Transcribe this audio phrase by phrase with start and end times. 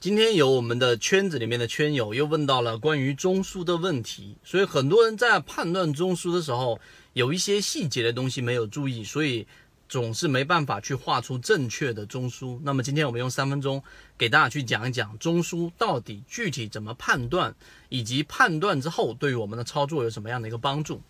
[0.00, 6.80] 今天有我们的圈子里面的圈友又问到了关于中枢的问题，所以很多人在判断中枢的时候，
[7.12, 9.46] 有一些细节的东西没有注意，所以
[9.90, 12.58] 总是没办法去画出正确的中枢。
[12.62, 13.82] 那么今天我们用三分钟
[14.16, 17.54] 给大家去讲一讲中枢到底具体怎么判断，
[17.90, 21.02] 以及判断之后对于我们的操作有什么样的一个帮助。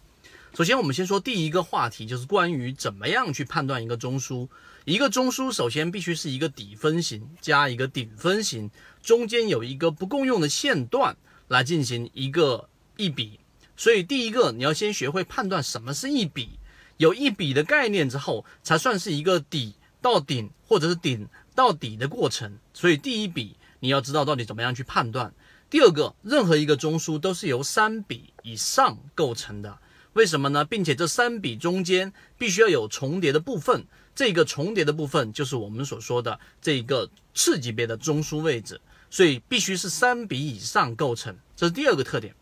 [0.53, 4.49] 首先，我们先说第一个话题，就是关于怎么样去判断一个中枢。
[4.85, 8.69] 一个中枢首先必须是一个底分型加一个顶分型，
[9.01, 13.39] 中间有一个不共用的线段来进行一个一笔。
[13.77, 16.59] 所以，第一个你要先学会判断什么是一笔，
[16.97, 22.59] 有一笔的概念之后，才算是一个底到顶或者是顶到底的过程。
[22.75, 25.33] 所以，第一笔你要知道到底怎么样去判断。
[25.71, 29.79] 第二个，任何一个中枢都是由三笔以上构成的。
[30.15, 30.65] 为什么呢？
[30.65, 42.35] 并且这三笔中间必须要有重叠的部分，这个重叠的部分就是我们所说的这个次级别的中枢位置，所以必须是三笔以上构成，这是第二个特点。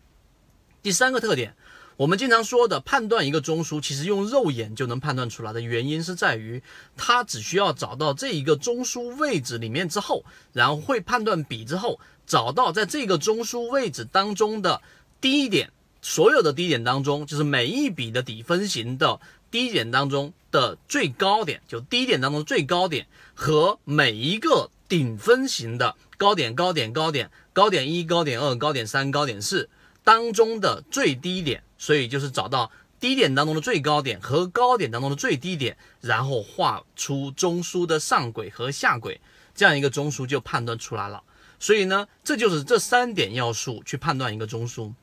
[0.81, 1.55] 第三个特点，
[1.95, 6.63] 我们经常说的判断一个中枢，其实用肉眼就能判断出来的原因是在于，
[6.97, 14.81] 它只需要找到这一个中枢位置里面之后，然后会判断笔之后，找到在这个中枢位置当中的
[15.21, 15.71] 低点。
[16.01, 19.19] 所有的低点当中，就是每一笔的底分型的
[19.51, 29.69] 低点当中的最高点，就低点当中最高点和每一个顶分型的高点、高点、高点、高点一、高点二、高点三、高点四
[30.03, 39.19] 当中的最低点，所以就是找到低点当中的最高点和高点当中的最低点，然后画出中枢的上轨和下轨，
[39.53, 41.21] 这样一个中枢就判断出来了。
[41.59, 44.93] 所以呢，这就是这三点要素去判断一个中枢。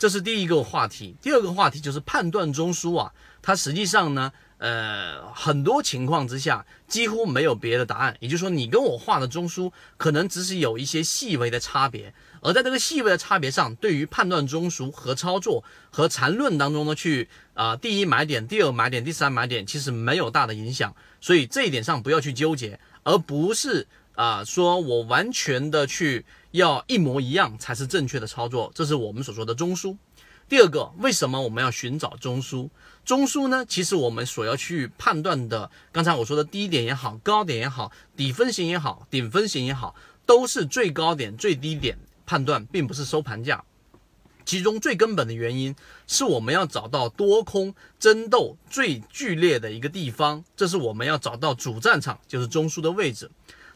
[0.00, 3.12] 这是第一个话题，第二个话题就是判断中枢啊，
[3.42, 23.86] 它实际上呢，呃，很多情况之下几乎没有别的答案，也就是说，你跟我画的中枢可能只是有一些细微的差别，而在这个细微的差别上，对于判断中枢和操作和缠论当中呢，去啊，第一买点，第二买点，第三买点，其实没有大的影响，所以这一点上不要去纠结，而不是
[24.20, 26.26] 啊，说我完全的去。
[26.50, 29.96] 要一模一样才是正确的操作，这是我们所说的中枢。
[30.48, 32.68] 第二个，为什么我们要寻找中枢？
[33.04, 33.64] 中枢呢？
[33.64, 39.94] 其实我们所要去判断的，刚才我说的低点也好，高点也好，底分型也好，顶分型也好，
[40.26, 43.64] 都是最高点、最低点判断，并不是收盘价。
[44.44, 45.76] 其中最根本的原因
[46.08, 53.30] 是我们要找到多空争斗最剧烈的一个地方，这是我们要找到主战场，就是中枢的位置。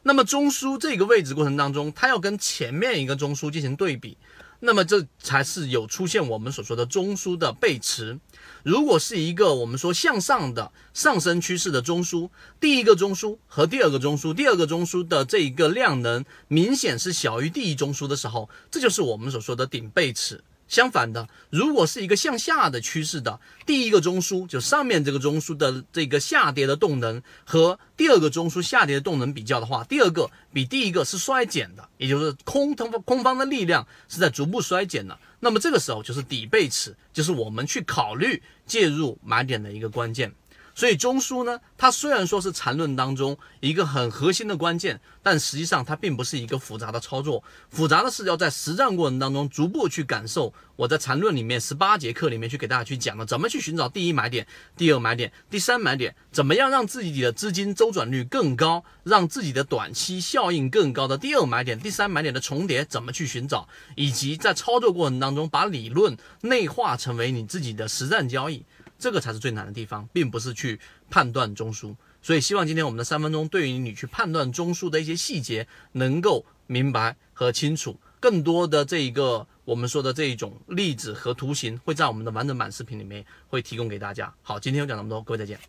[0.07, 4.19] 那么中枢这个位置过程当中，它要跟前面一个中枢进行对比，
[4.61, 8.19] 那么这才是有出现我们所说的中枢的背驰。
[8.63, 12.29] 如果是一个我们说向上的上升趋势的中枢，
[12.61, 20.45] 第一个中枢和第二个中枢，第二个中枢的这一个量能明显是小于第一中枢的时候，这就是我们所说的顶背驰。
[20.67, 35.19] 相反的，如果是一个向下的趋势的，第一个中枢就上面这个中枢的这个下跌的动能和第二个中枢下跌的动能比较的话，第二个比第一个是衰减的，也就是空方空方的力量是在逐步衰减的。
[35.41, 40.33] 那么这个时候就是底背驰，就是我们去考虑介入买点的一个关键。
[40.75, 47.43] 所以中枢呢，它虽然说是缠论当中一个很核心的关键，但实际上它并不是一个复杂的操作。
[47.71, 50.53] 复杂的是要在实战过程当中逐步去感受。
[50.77, 54.45] 我在缠论里面十八节课里面去给大家去讲了，怎么去寻找第一买点、
[54.77, 68.65] 第二买点、第三买点，怎么样让自己的资金周转率更高，让自己的短期效应更高的第二买点、第三买点的重叠怎么去寻找，以及在操作过程当中把理论内化成为你自己的实战交易。
[69.05, 71.95] 这个才是最难的地方，并不是去判断中枢。
[72.23, 78.01] 所以希望今天我们的三分钟对于你去判断中枢的一些细节能够明白和清楚。
[78.19, 84.33] 更多的这一个我们说的这一种例子和图形，会在我们的完整版视频里面会提供给大家。
[84.41, 85.61] 好，今天就讲那么多，各位再见。